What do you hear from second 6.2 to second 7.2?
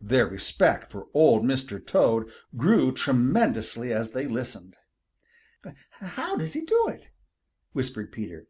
does he do it?"